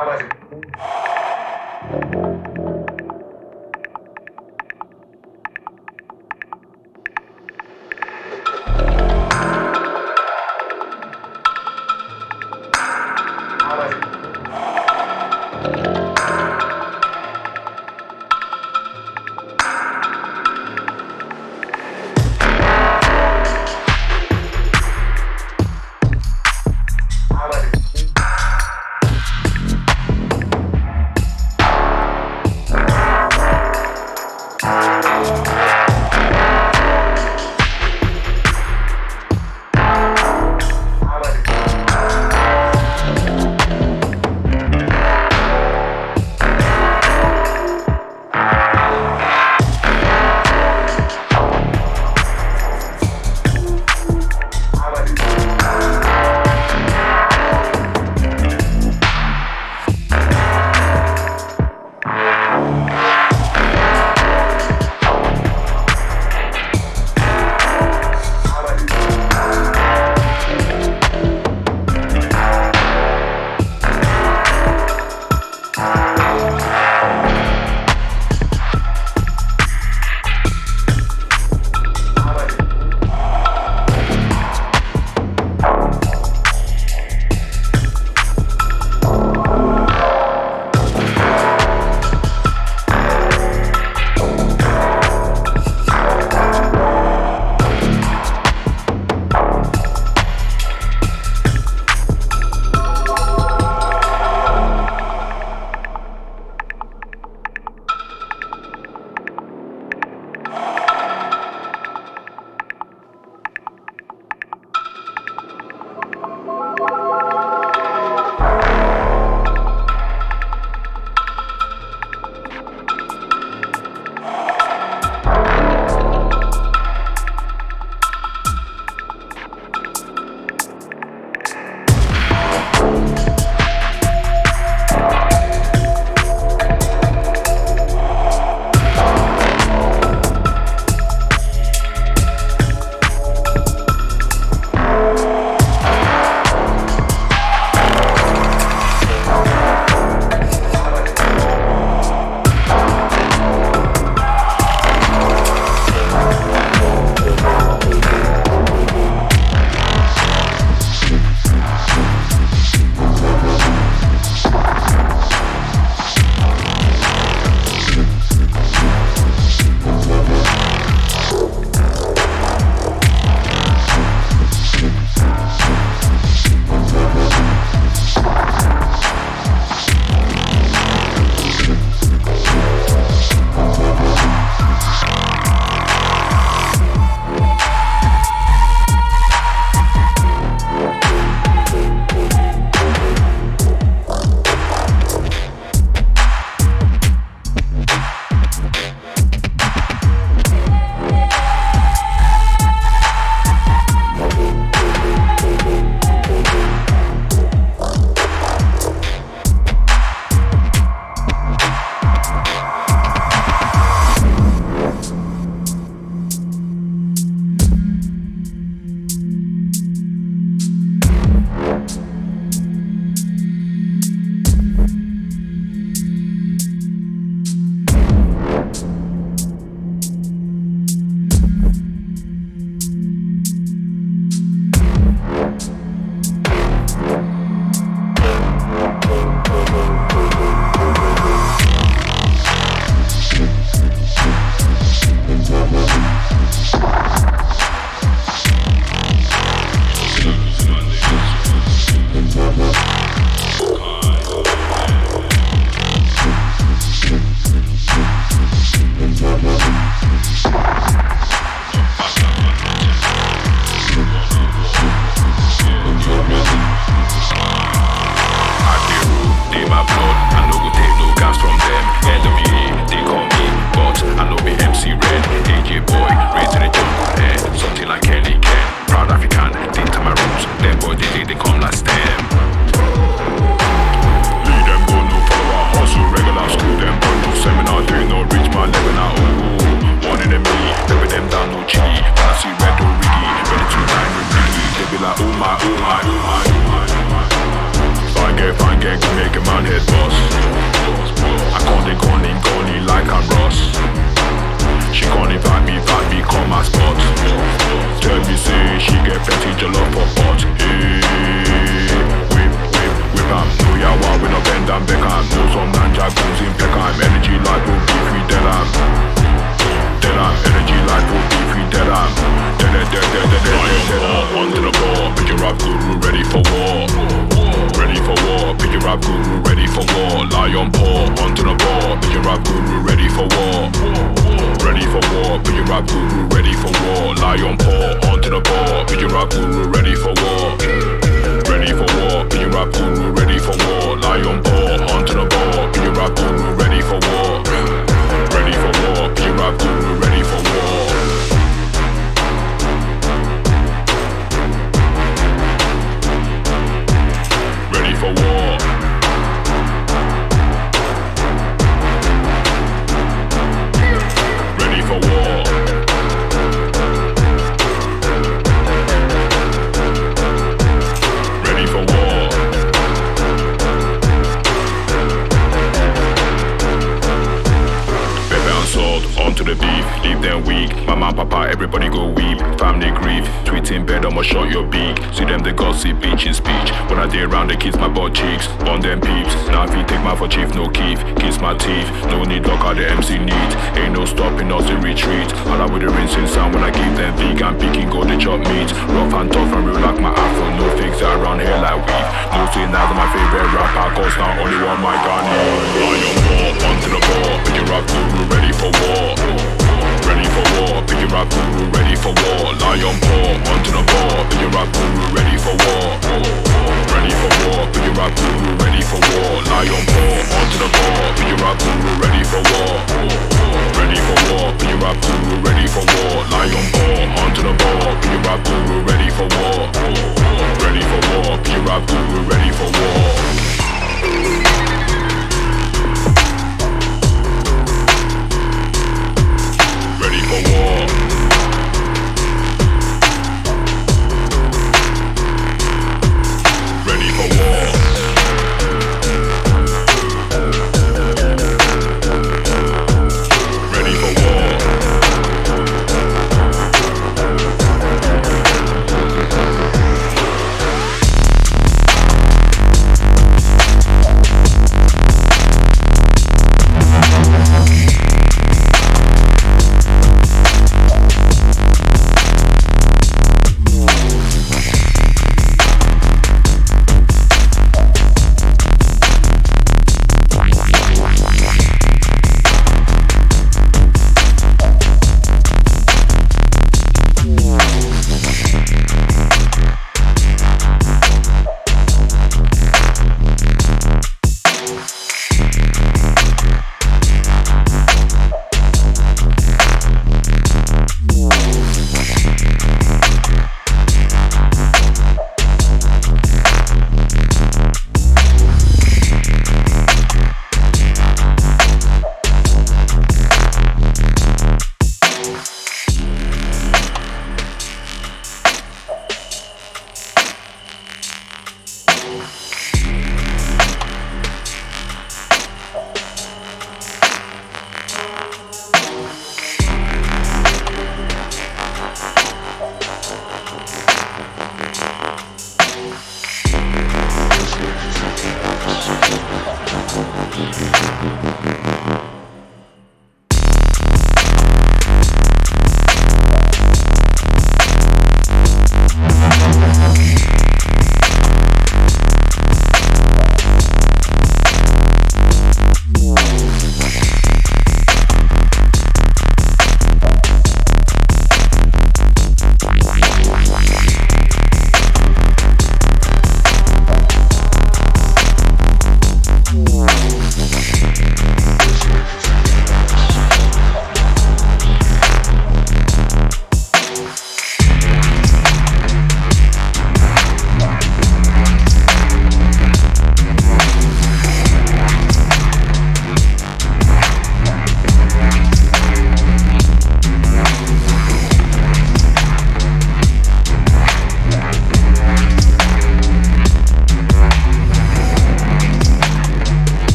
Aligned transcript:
Ahora 0.00 0.18
sí. 0.18 0.29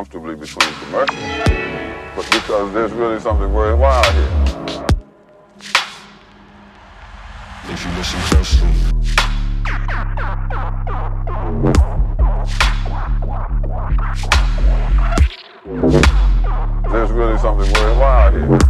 comfortably 0.00 0.34
between 0.34 0.72
commercials, 0.76 1.20
but 2.16 2.24
because 2.32 2.72
there's 2.72 2.90
really 2.92 3.20
something 3.20 3.52
worthwhile 3.52 4.12
here. 4.12 4.86
If 7.68 7.84
you 7.84 7.90
listen 7.98 8.20
closely. 8.30 8.70
There's 16.90 17.10
really 17.10 17.38
something 17.38 17.70
worthwhile 17.70 18.32
here. 18.32 18.69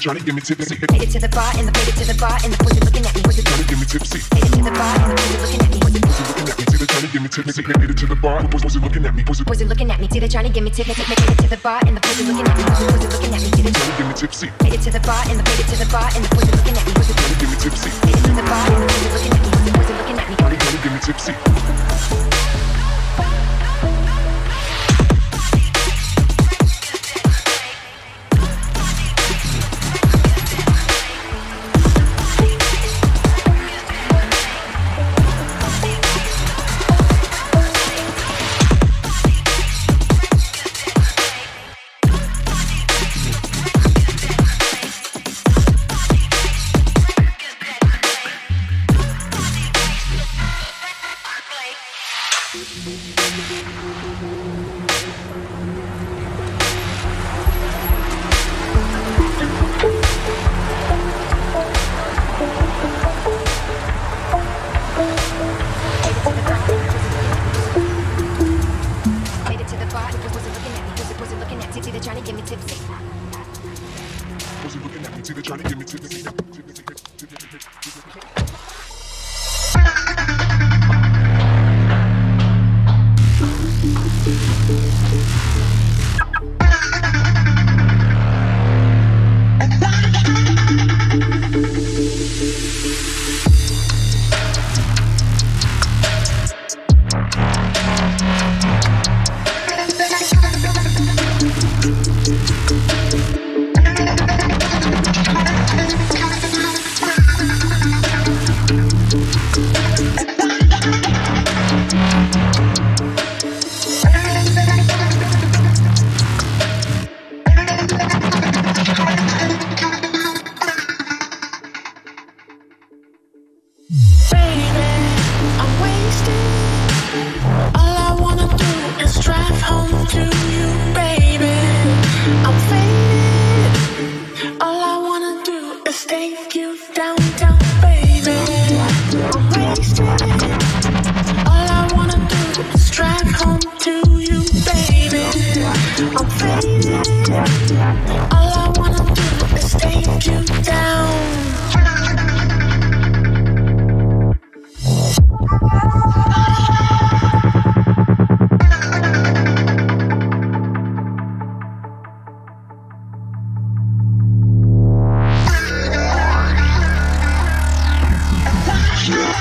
it, 0.00 0.04
trying 0.04 0.18
to 0.18 0.24
give 0.24 0.34
me 0.34 0.40
tipsy. 0.40 0.76
Take 0.76 1.02
it 1.02 1.10
to 1.10 1.20
the 1.20 1.28
bar 1.28 1.52
and 1.56 1.68
the 1.68 1.72
pussy 1.72 1.92
to 1.92 2.04
the 2.08 2.16
bar 2.18 2.38
and 2.44 2.52
the 2.52 2.58
pussy 2.58 2.80
looking 2.80 3.04
at 3.04 3.14
me. 3.14 3.22
Pussy 3.22 3.42
trying 3.42 3.60
to 3.60 3.68
give 3.68 3.78
me 3.78 3.86
tipsy. 3.86 4.18
Take 4.32 4.44
it 4.44 4.52
to 4.56 4.62
the 4.64 4.72
bar 4.72 4.96
and 4.96 5.12
the 5.12 5.16
pussy 5.20 5.58
looking 5.60 5.60
at 5.60 5.70
me. 5.70 5.80
Pussy 5.80 6.24
looking 6.24 6.48
at 6.50 6.60
me. 6.60 6.64
Did 6.70 6.80
it 6.80 6.88
trying 6.88 7.04
to 7.04 7.12
give 7.12 7.22
me 7.22 7.28
tipsy. 7.28 7.62
Take 7.62 7.90
it 7.90 7.96
to 7.96 8.06
the 8.06 8.16
bar. 8.16 8.48
Pussy 8.48 8.78
looking 8.80 9.04
at 9.04 9.14
me. 9.14 9.22
Pussy 9.24 9.64
looking 9.64 9.90
at 9.90 10.00
me. 10.00 10.08
Did 10.08 10.22
it 10.22 10.30
trying 10.30 10.46
to 10.46 10.52
give 10.52 10.64
me 10.64 10.70
tipsy. 10.70 10.94
Take 10.94 11.30
it 11.30 11.38
to 11.40 11.48
the 11.48 11.60
bar 11.60 11.80
and 11.86 11.96
the 11.96 12.00
pussy 12.00 12.24
looking 12.24 12.46
at 12.48 12.56
me. 12.56 12.64
Pussy 12.64 12.84
looking 12.88 13.34
at 13.34 13.40
me. 13.42 13.50
Did 13.50 13.66
it 13.66 13.74
trying 13.74 13.90
to 13.90 13.96
give 13.98 14.08
me 14.08 14.14
tipsy. 14.14 14.48
Take 14.60 14.74
it 14.74 14.80
to 14.80 14.90
the 14.90 15.00
bar 15.04 15.22
and 15.28 15.38
the 15.38 15.44
pussy 15.44 15.62
to 15.68 16.56
looking 16.56 16.76
at 16.76 16.86
me. 16.86 16.92
Pussy 16.94 17.12
trying 17.12 17.34
to 17.34 17.40
give 17.40 17.50
me 17.50 17.56
tipsy. 17.60 17.99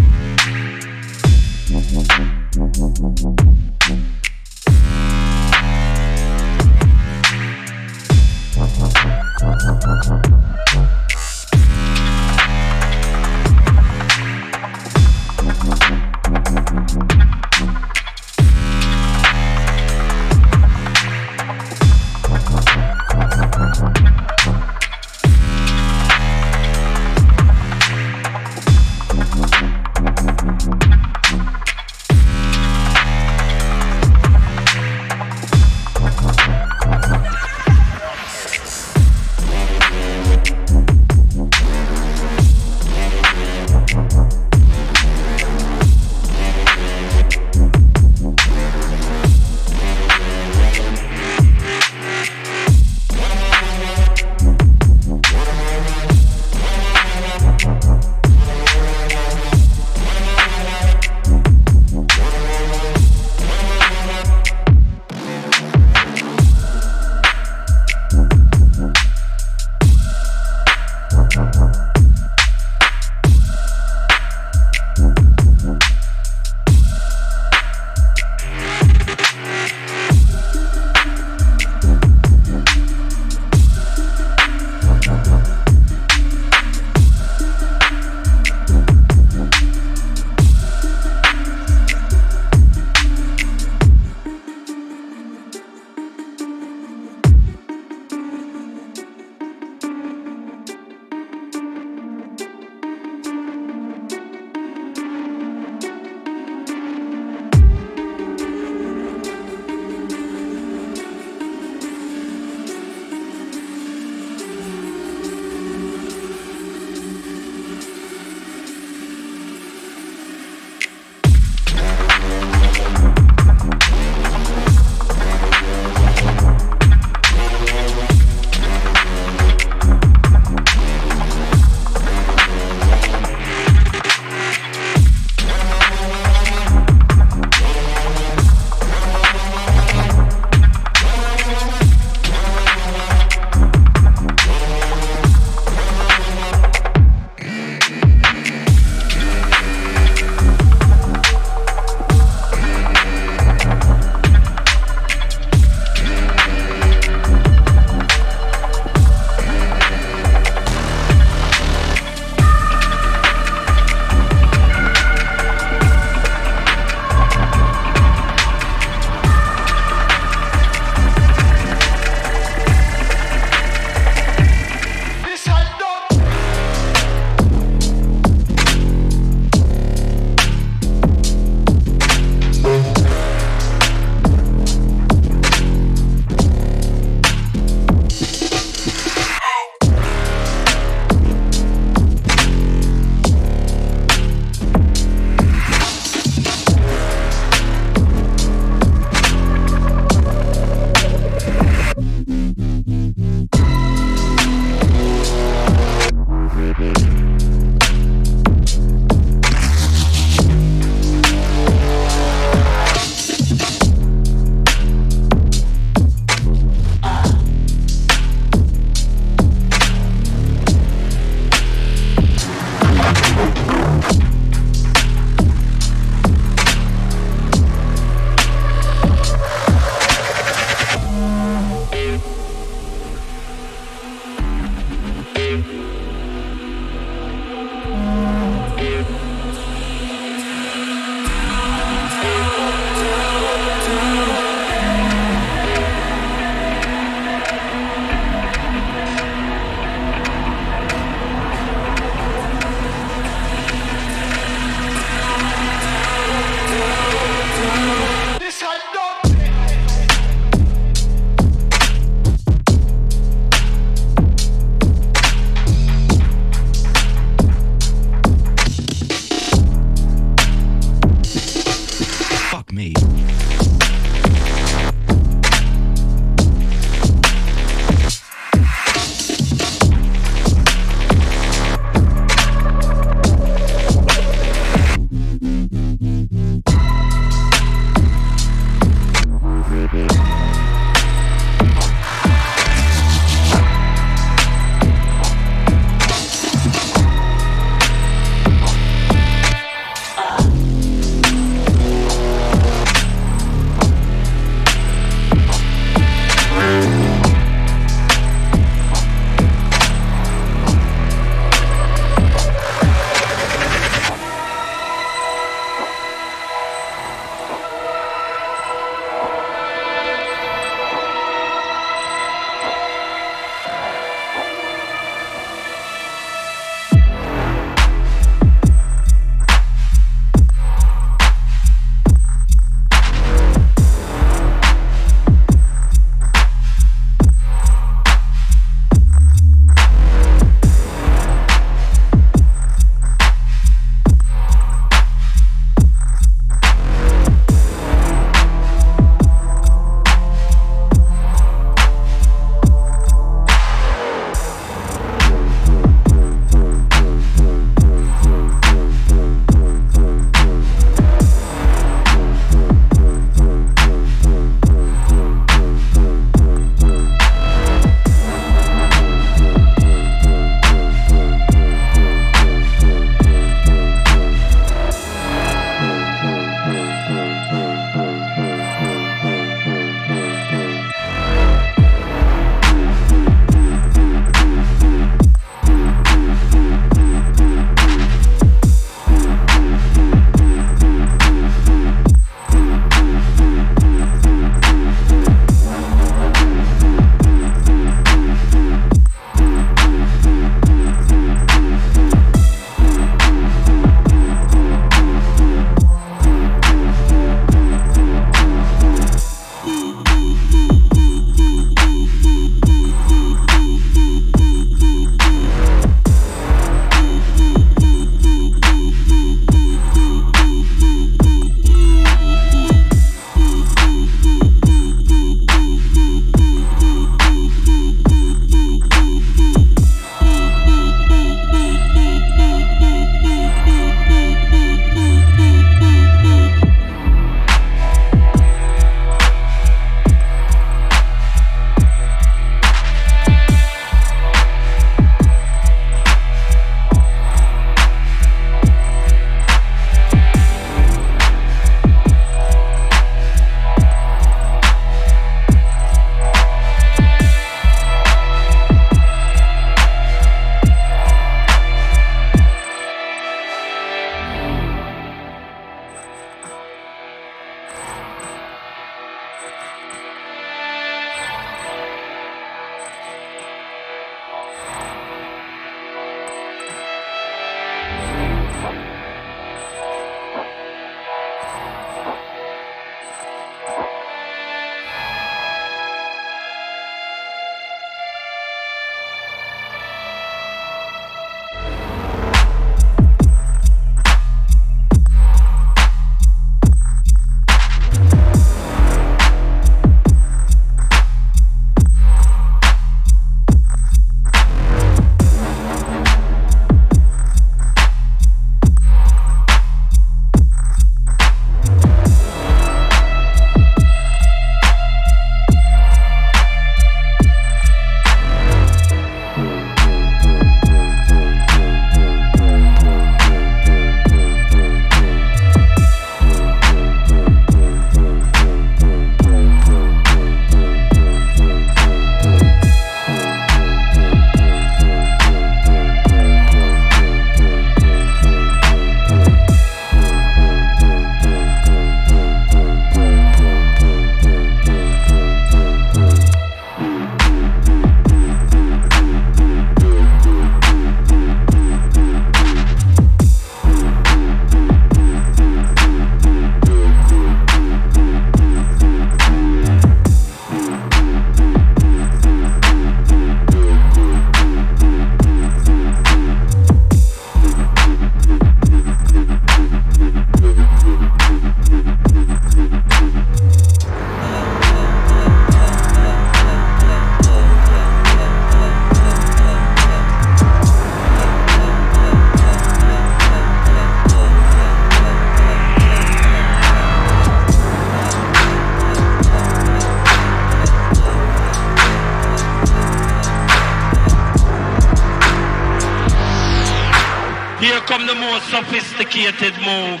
Sophisticated 598.48 599.52
move 599.58 600.00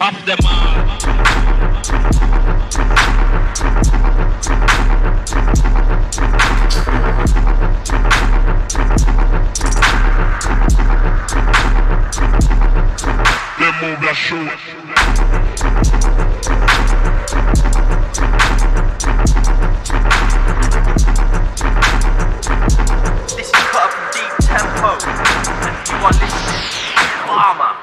of 0.00 0.14
them 0.24 0.38
all. 0.46 0.86
Them 13.58 13.74
move 13.82 14.00
that 14.00 14.14
shoot. 14.14 14.52
This 23.36 23.50
cut 27.36 27.60
up 27.60 27.76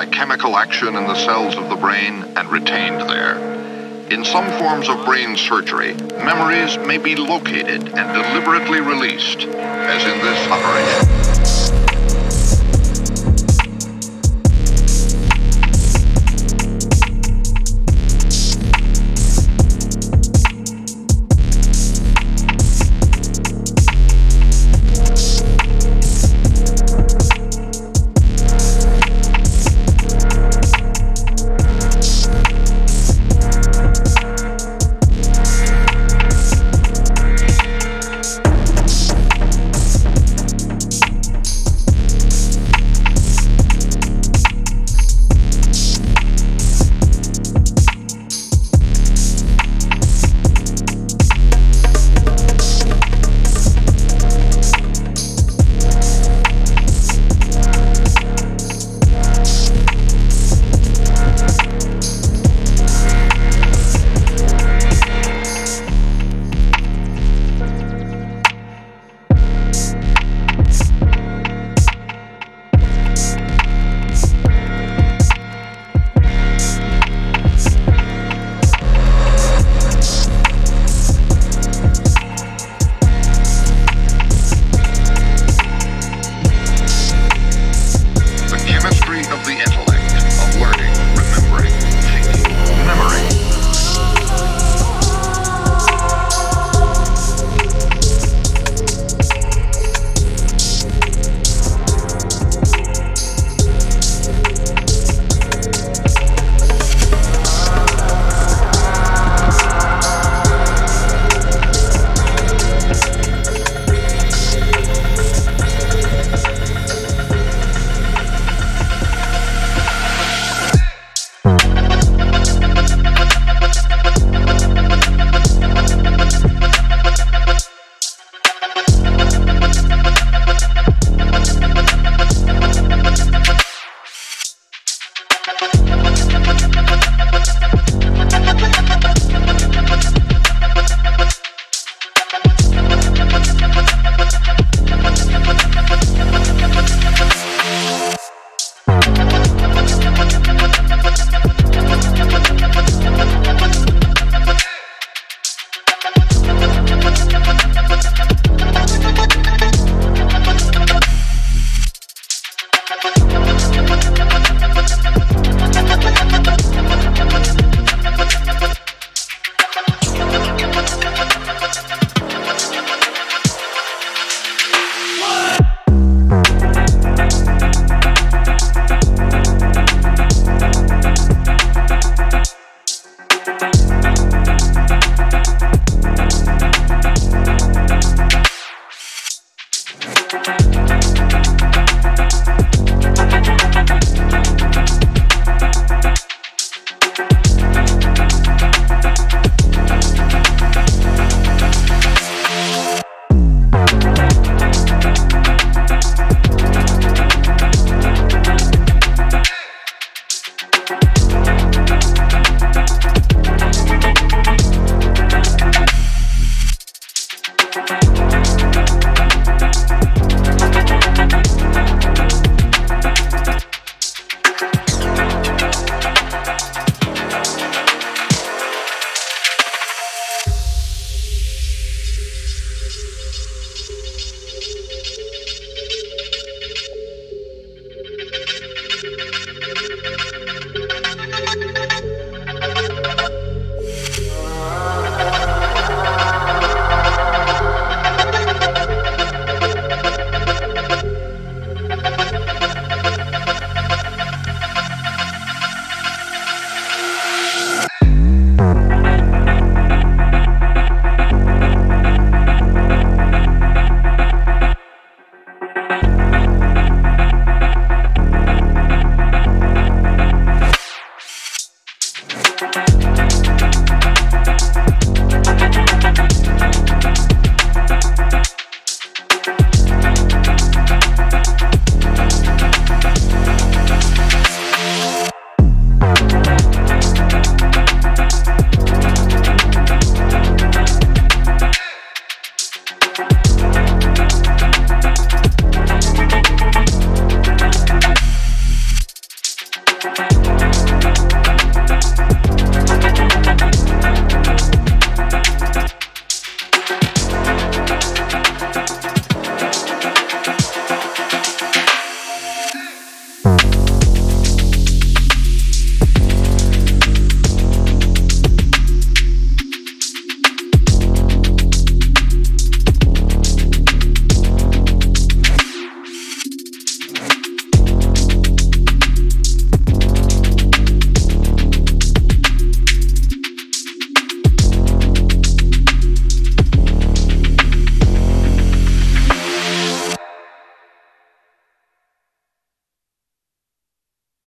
by 0.00 0.06
chemical 0.06 0.56
action 0.56 0.96
in 0.96 1.06
the 1.06 1.14
cells 1.14 1.54
of 1.56 1.68
the 1.68 1.76
brain 1.76 2.24
and 2.34 2.50
retained 2.50 3.02
there. 3.02 3.36
In 4.10 4.24
some 4.24 4.46
forms 4.58 4.88
of 4.88 5.04
brain 5.04 5.36
surgery, 5.36 5.92
memories 5.92 6.78
may 6.78 6.96
be 6.96 7.16
located 7.16 7.86
and 7.86 8.14
deliberately 8.14 8.80
released, 8.80 9.40
as 9.40 10.02
in 10.02 10.18
this 10.24 10.48
operation. 10.48 11.19